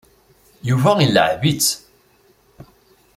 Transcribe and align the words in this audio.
Yuba 0.69 0.91
ileεεeb-itt. 1.05 1.67